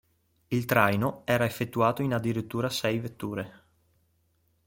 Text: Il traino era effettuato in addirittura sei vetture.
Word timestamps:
Il 0.47 0.65
traino 0.65 1.21
era 1.25 1.45
effettuato 1.45 2.01
in 2.01 2.15
addirittura 2.15 2.69
sei 2.69 2.97
vetture. 2.97 3.63